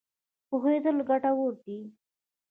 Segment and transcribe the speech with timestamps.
[0.47, 1.79] پوهېدل ګټور دی.